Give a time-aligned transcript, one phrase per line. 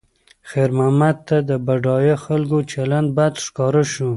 [0.49, 4.09] خیر محمد ته د بډایه خلکو چلند بد ښکاره شو.